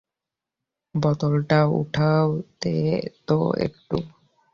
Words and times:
বোতলটা 0.95 1.59
উঠায় 1.79 2.31
দে 2.61 2.75
তো 3.27 3.37
একটু। 3.57 3.97